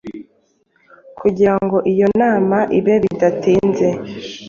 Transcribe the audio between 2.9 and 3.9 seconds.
bidatinze.